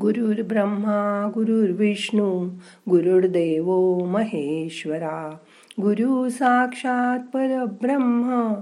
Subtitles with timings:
[0.00, 2.48] गुरुर्ब्रह्मा गुरुर्विष्णू
[2.90, 5.36] गुरुर्देव महेश्वरा।
[5.80, 8.54] गुरु साक्षात परब्रह्म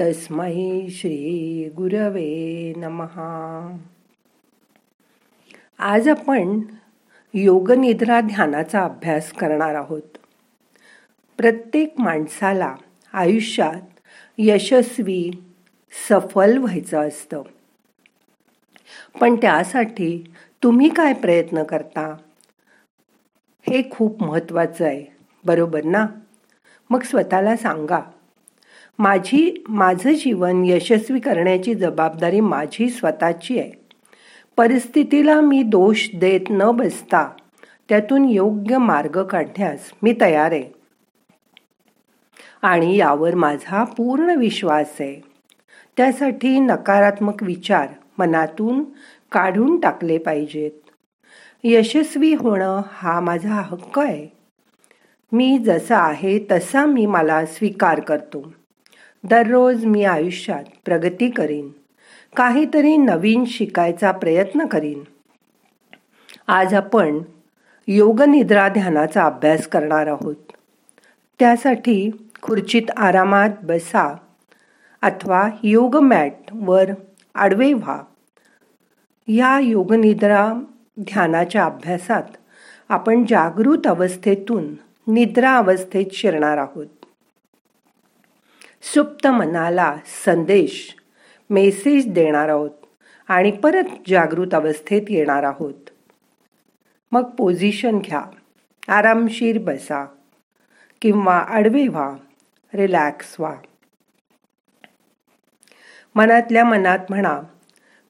[0.00, 3.76] तस्मै श्री गुरवे नमहा
[5.78, 6.60] आज आपण
[7.34, 10.18] योगनिद्रा ध्यानाचा अभ्यास करणार आहोत.
[11.36, 12.74] प्रत्येक माणसाला
[13.12, 14.00] आयुष्यात
[14.38, 15.30] यशस्वी
[16.08, 17.42] सफल व्हायचं असतं.
[19.20, 20.24] पण त्यासाठी
[20.62, 22.16] तुम्ही काय प्रयत्न करता?
[23.70, 25.04] हे खूप महत्वाचं आहे.
[25.46, 26.06] बरोबर ना?
[26.90, 28.00] मग स्वतःला सांगा.
[28.98, 33.72] माझी माझं जीवन यशस्वी करण्याची जबाबदारी माझी स्वतःची आहे.
[34.56, 37.30] परिस्थितीला मी दोष देत न बसता
[37.88, 40.64] त्यातून योग्य मार्ग काढण्यास मी तयार आहे.
[42.62, 45.20] आणि यावर माझा पूर्ण विश्वास आहे.
[45.96, 48.84] त्यासाठी नकारात्मक विचार मनातून
[49.32, 50.70] काढून टाकले पाहिजेत.
[51.64, 54.28] यशस्वी होणं हा माझा हक्क आहे.
[55.32, 58.52] मी जसा आहे तसा मी मला स्वीकार करतो.
[59.24, 61.68] दररोज मी आयुष्यात प्रगती करीन.
[62.36, 65.02] काहीतरी नवीन शिकायचा प्रयत्न करीन.
[66.48, 67.18] आज आपण
[67.88, 70.36] योगनिद्रा ध्यानाचा अभ्यास करणार आहोत.
[71.38, 72.10] त्यासाठी
[72.42, 74.16] खुर्चीत आरामात बसा.
[75.02, 76.84] अथवा योग मॅट वर
[77.34, 78.02] आडवे व्हा.
[79.28, 80.52] या योगनिद्रा
[81.00, 82.22] ध्यानाच्या अभ्यासात
[82.88, 84.74] आपण जागृत अवस्थेतून
[85.06, 86.86] निद्रा अवस्थेत शिरणार आहोत.
[88.82, 90.96] सुप्त मनाला संदेश
[91.50, 92.70] मेसेज देणार आहोत
[93.28, 95.90] आणि परत जागृत अवस्थेत येणार आहोत.
[97.12, 98.22] मग पोझिशन घ्या
[98.88, 100.06] आरामशीर बसा
[101.02, 102.16] किंवा आडवे व्हा
[102.74, 103.54] रिलॅक्स व्हा.
[106.14, 107.40] मनातल्या मनात म्हणा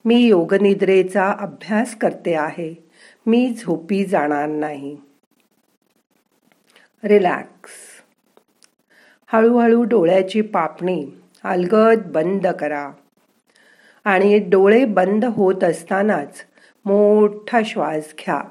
[0.07, 2.75] मी योगनिद्रेचा अभ्यास करते आहे.
[3.27, 4.97] मी झोपी जाणार नाही.
[7.05, 7.71] रिलॅक्स.
[9.27, 11.07] हळूहळू डोळ्याची पापणी
[11.45, 12.91] अलगद बंद करा.
[14.05, 16.35] आणि डोळे बंद होत असतानाच
[16.85, 18.43] मोठा श्वास घ्या.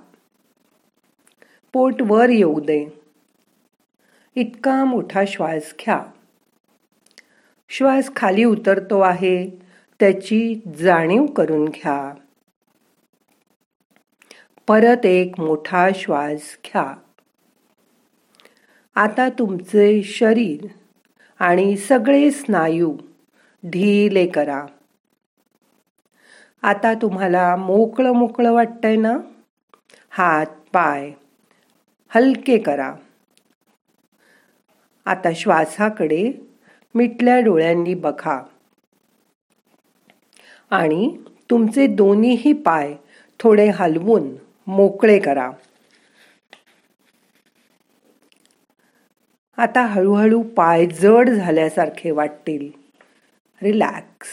[1.73, 3.01] पोट वर येऊ दे.
[4.35, 6.03] इतका मोठा श्वास घ्या.
[7.69, 9.64] श्वास खाली उतरतो आहे.
[10.00, 12.13] त्याची जाणीव करून घ्या.
[14.67, 16.95] परत एक मोठा श्वास घ्या.
[18.95, 20.67] आता तुमचे शरीर
[21.39, 22.97] आणि सगळे स्नायू
[23.66, 24.66] ढिले करा.
[26.62, 29.17] आता तुम्हाला मोकळं मोकळं वाटतंय ना?
[30.09, 31.12] हात पाय
[32.09, 32.95] हलके करा.
[35.06, 36.31] आता श्वासाकडे
[36.95, 38.44] मिटल्या डोळ्यांनी बघा.
[40.69, 41.17] आणि
[41.49, 42.95] तुमचे दोन्हीही पाय
[43.39, 44.35] थोडे हलवून
[44.67, 45.51] मोकळे करा.
[49.57, 52.69] आता हळूहळू पाय जड झाल्यासारखे वाटतील.
[53.61, 54.27] रिलॅक्स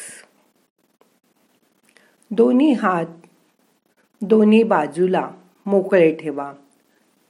[2.30, 3.06] दोन्ही हात
[4.22, 5.30] दोन्ही बाजूला
[5.66, 6.52] मोकळे ठेवा.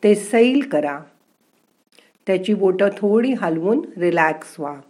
[0.05, 1.01] ते सैल करा.
[2.27, 4.81] त्याची बोटं थोडी हलवून रिलॅक्स व्हा.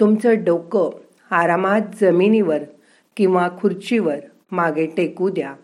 [0.00, 0.90] तुमचं डोकं
[1.30, 2.58] आरामात जमिनीवर
[3.16, 4.16] किंवा खुर्चीवर
[4.50, 5.54] मागे टेकू द्या.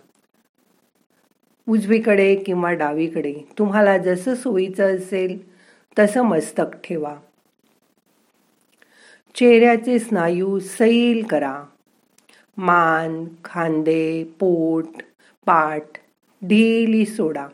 [1.69, 5.56] उजवीकडे किंवा डावीकडे तुम्हाला जसं सोयीचं असेल
[5.99, 7.16] तसं मस्तक ठेवा.
[9.34, 11.65] चेहऱ्याचे स्नायू सैल करा.
[12.56, 15.03] मान खांदे पोट
[15.47, 15.82] पाठ
[16.44, 17.49] ढिली सोडा.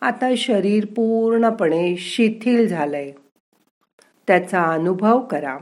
[0.00, 3.12] आता शरीर पूर्णपणे शिथिल झालंय.
[4.26, 5.58] त्याचा अनुभव करा.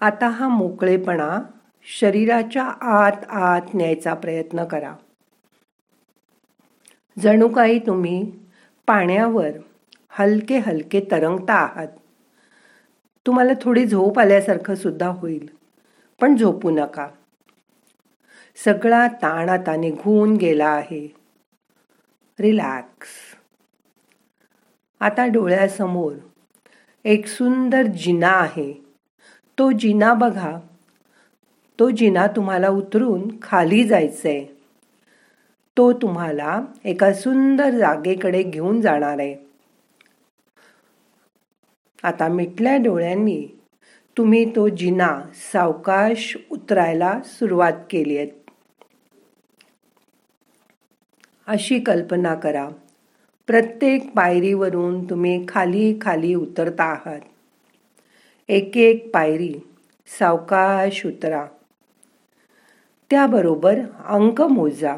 [0.00, 1.40] आता हा मोकळेपणा
[2.00, 4.94] शरीराच्या आत आत न्यायचा प्रयत्न करा.
[7.18, 8.32] जणू काही तुम्ही
[8.86, 9.50] पाण्यावर
[10.08, 11.88] हलके हलके तरंगता आहात.
[13.26, 15.50] तुम्हाला थोडी झोप आल्यासारखं सुद्धा होईल
[16.20, 17.08] पण झोपू नका.
[18.64, 21.14] सगळा ताण आता निघून गेला आहे.
[22.40, 23.08] रिलॅक्स.
[25.00, 26.12] आता डोळ्यासमोर
[27.04, 28.87] एक सुंदर जिना आहे.
[29.58, 30.58] तो जिना बघा.
[31.78, 34.44] तो जिना तुम्हाला उतरून खाली जायचंय.
[35.76, 39.36] तो तुम्हाला एका सुंदर जागेकडे घेऊन जाणार आहे.
[42.02, 43.48] आता मिटल्या डोळ्यांनी
[44.16, 45.20] तुम्ही तो जिना
[45.52, 48.30] सावकाश उतरायला सुरुवात केली आहे.
[51.46, 52.68] अशी कल्पना करा.
[53.46, 57.20] प्रत्येक पायरीवरून तुम्ही खाली खाली उतरता आहात.
[58.50, 59.54] एक एक पायरी
[60.18, 61.46] सावकाश उतरा
[63.10, 64.96] त्याबरोबर अंक मोजा.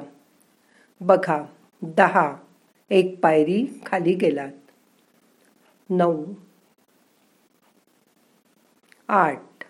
[1.00, 1.44] बघा
[1.82, 2.36] दहा
[2.90, 4.52] एक पायरी खाली गेलात.
[5.90, 6.24] नऊ
[9.08, 9.64] आठ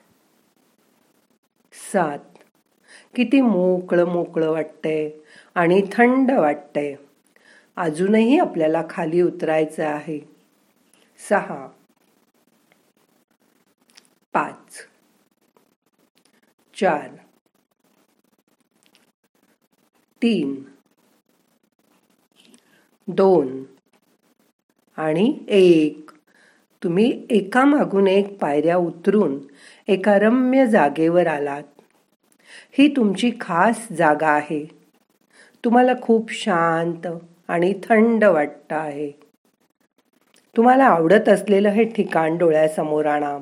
[1.93, 2.19] सात.
[3.15, 5.11] किती मोकळं मोकळं वाटतंय
[5.55, 6.94] आणि थंड वाटतंय.
[7.77, 10.21] अजूनही आपल्याला खाली उतरायचं आहे.
[11.29, 11.69] सहा
[14.35, 14.87] पाच.
[16.75, 17.09] चार.
[20.23, 20.62] तीन.
[23.09, 23.65] दोन.
[24.97, 26.11] आणि एक.
[26.82, 29.38] तुम्ही एका मागून एक पायऱ्या उतरून
[29.88, 31.62] एका रम्य जागेवर आलात.
[32.73, 34.65] ही तुमची खास जागा आहे.
[35.65, 37.06] तुम्हाला खूप शांत
[37.49, 39.11] आणि थंड वाटत आहे.
[40.56, 43.38] तुम्हाला आवडत असलेलं हे ठिकाण डोळ्यासमोर आणा.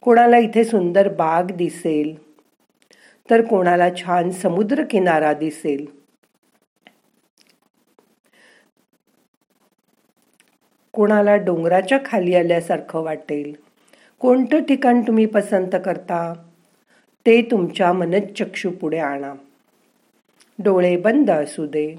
[0.00, 2.28] कोणाला इथे सुंदर बाग दिसेल
[3.30, 5.86] तर कोणाला छान समुद्र किनारा दिसेल.
[10.92, 13.54] कोणाला डोंगराच्या खाली आल्यासारखं वाटेल.
[14.18, 16.32] कोणतं ठिकाण तुम्ही पसंत करता?
[17.26, 19.34] ते तुमच्या मनचक्षू पुढे आणा.
[20.58, 21.94] डोळे बंद असू दे.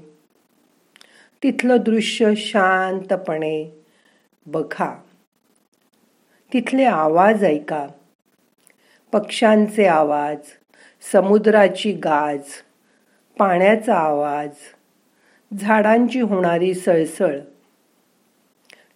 [1.42, 3.84] तिथलं दृश्य शांतपणे
[4.46, 5.02] बघा.
[6.52, 7.86] तिथले आवाज ऐका.
[9.12, 10.36] पक्ष्यांचे आवाज
[11.12, 12.40] समुद्राची गाज
[13.38, 14.48] पाण्याचा आवाज
[15.58, 17.38] झाडांची होणारी सळसळ.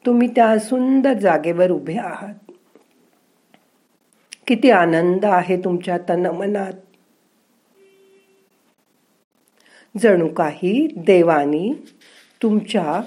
[0.06, 2.52] तुम्ही त्या सुंदर जागेवर उभे आहात.
[4.46, 6.72] किती आनंद आहे तुमच्या तनमनात.
[9.98, 11.74] जणू काही देवानी
[12.42, 13.00] तुमच्या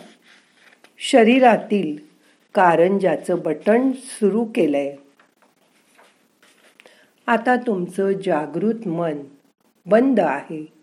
[1.00, 2.08] शरीरातील
[2.54, 4.96] कारंजाचं बटन सुरू केलंय.
[7.28, 9.18] आता तुमचं जागृत मन
[9.86, 10.74] बंद आहे.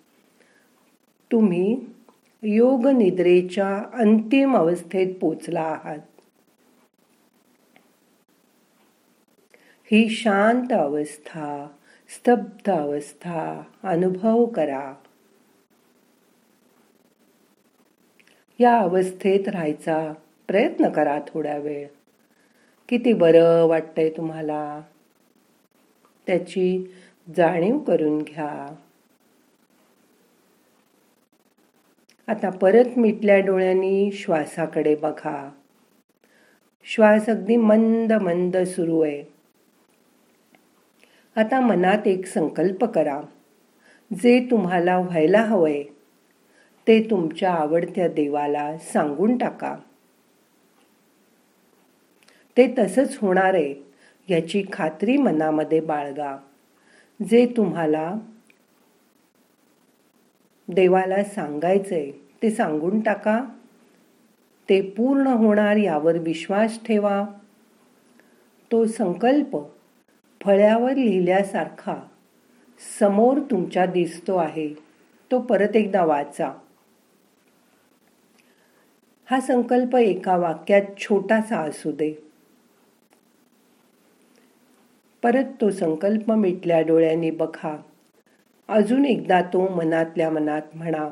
[1.33, 1.85] तुम्ही
[2.43, 5.99] योग निद्रेच्या अंतिम अवस्थेत पोचला आहात.
[9.91, 11.69] ही शांत अवस्था
[12.09, 14.95] स्तब्ध अवस्था अनुभव करा.
[18.61, 20.13] या अवस्थेत राहायचा
[20.46, 21.87] प्रयत्न करा थोड्या वेळ.
[22.88, 24.81] किती बरं वाटतंय तुम्हाला?
[26.26, 26.94] त्याची
[27.37, 28.75] जाणीव करून घ्या.
[32.26, 35.50] आता परत मिटल्या डोळ्यांनी श्वासाकडे बघा.
[36.85, 39.25] श्वास अगदी मंद मंद सुरू आहे.
[41.37, 43.20] आता मनात एक संकल्प करा.
[44.14, 45.82] जे तुम्हाला व्हायला हवंय
[46.87, 49.76] ते तुमच्या आवडत्या देवाला सांगून टाका.
[52.56, 53.75] ते तसंच होणार आहे
[54.29, 56.37] याची खात्री मनामध्ये बाळगा.
[57.21, 58.15] जे तुम्हाला
[60.69, 62.11] देवाला सांगायचंय
[62.43, 63.45] ते सांगून टाका.
[64.69, 67.25] ते पूर्ण होणार यावर विश्वास ठेवा.
[68.71, 69.56] तो संकल्प
[70.41, 71.95] फळ्यावर लिहिल्यासारखा
[73.01, 74.69] समोर तुमच्या दिसतो आहे
[75.31, 76.53] तो परत एकदा वाचा.
[79.29, 82.15] हा संकल्प एका वाक्यात छोटासा असू दे.
[85.25, 87.82] परत तो संकल्प मिटल्या डोळ्यांनी बघा.
[88.69, 91.10] अजून एकदा तो मनातल्या मनात म्हणा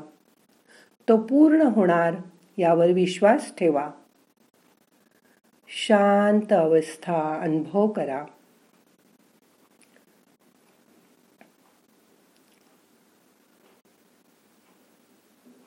[1.09, 2.15] तो पूर्ण होणार
[2.59, 3.91] यावर विश्वास ठेवा.
[5.69, 8.25] शांत अवस्था अनुभव करा.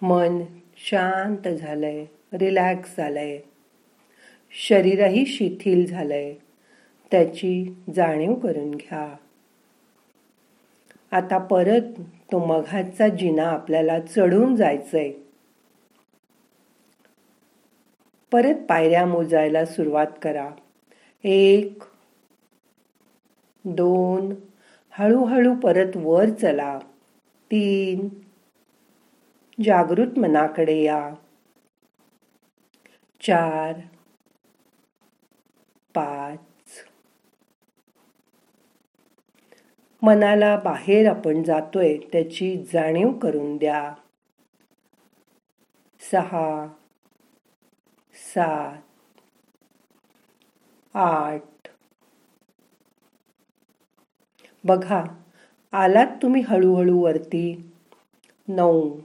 [0.02, 0.42] मन
[0.78, 3.40] शांत झालंय रिलॅक्स झालंय.
[4.52, 6.36] शरीरही शिथिल झालंय.
[7.16, 9.16] त्याची जाणीव करून घ्या.
[11.12, 15.12] आता परत तो मघाचा जिना आपल्याला चढून जायचंय.
[18.32, 20.50] परत पायऱ्या मोजायला सुरुवात करा.
[21.24, 21.84] एक
[23.66, 24.36] दोन
[24.92, 26.80] हळूहळू परत वर चला.
[27.52, 28.10] तीन
[29.64, 31.14] जागृत मनाकडे या.
[33.22, 33.74] चार
[35.96, 36.40] पाच
[40.06, 43.94] मनाला बाहेर आपण जातोय त्याची जाणीव करून द्या.
[46.12, 46.68] सहा
[48.36, 48.82] सात
[50.94, 51.68] आठ.
[54.64, 55.04] बघा
[55.72, 57.72] आलात तुम्ही हळूहळू वरती?
[58.48, 59.00] नऊ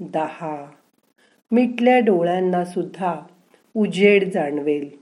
[0.00, 0.70] दहा.
[1.50, 3.20] मिटल्या डोळ्यांना सुद्धा
[3.74, 4.96] उजेड जाणवेल.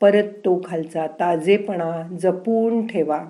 [0.00, 3.26] परत तो खालचा ताजेपणा जपून ठेवा.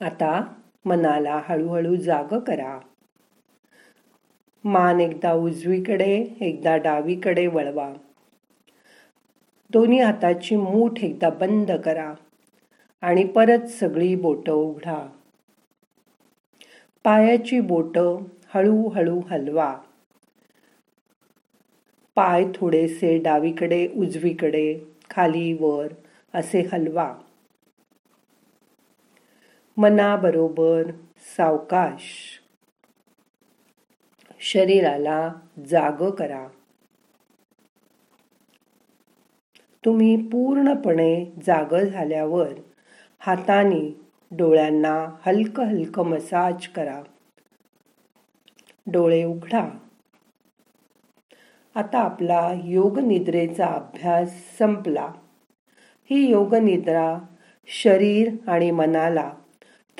[0.00, 0.42] आता
[0.84, 2.78] मनाला हळूहळू जाग करा.
[4.64, 7.92] मान एकदा उजवीकडे एकदा डावीकडे वळवा.
[9.70, 12.14] दोन्ही हाताची मूठ एकदा बंद करा
[13.00, 15.08] आणि परत सगळी बोटं उघडा.
[17.04, 19.78] पायाची बोटं हळूहळू हलवा.
[22.14, 24.78] पाय थोडेसे डावीकडे उजवीकडे
[25.10, 25.86] खाली वर
[26.34, 27.14] असे हलवा.
[29.76, 30.90] मनाबरोबर
[31.36, 32.02] सावकाश.
[34.40, 35.32] शरीराला
[35.68, 36.48] जाग करा.
[39.84, 42.48] तुम्ही पूर्णपणे जाग झाल्यावर
[43.18, 44.00] हाताने
[44.30, 47.02] डोळ्यांना हलकं हलकं मसाज करा.
[48.86, 49.68] डोळे उघडा.
[51.74, 55.12] आता आपला योग निद्रेचा अभ्यास संपला.
[56.10, 57.18] ही योग निद्रा
[57.66, 59.32] शरीर आणि मनाला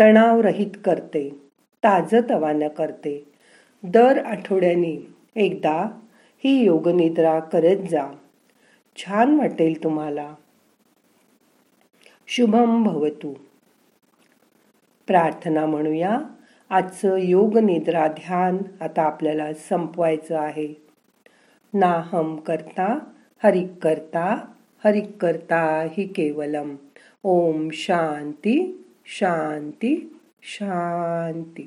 [0.01, 1.31] तणावरहित करते
[1.85, 3.25] ताजतवानं करते.
[3.83, 6.01] दर आठवड्याने एकदा
[6.45, 8.07] ही योगनिद्रा करत जा.
[8.97, 10.35] छान वाटेल तुम्हाला.
[12.27, 13.35] शुभम भवतू.
[15.07, 16.19] प्रार्थना म्हणूया
[16.71, 20.75] आजचं योग निद्रा ध्यान आता आपल्याला संपवायचं आहे.
[21.75, 22.99] नाहम करता
[23.45, 24.53] हरिक करता
[24.85, 26.77] हरिक करता हि केवलम.
[27.23, 28.80] ओम शांती.
[29.07, 31.67] शांती शांती.